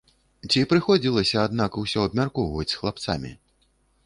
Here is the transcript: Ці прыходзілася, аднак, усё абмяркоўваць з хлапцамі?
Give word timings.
Ці 0.49 0.61
прыходзілася, 0.71 1.37
аднак, 1.49 1.77
усё 1.83 1.99
абмяркоўваць 2.09 2.67
з 2.73 2.81
хлапцамі? 2.81 3.31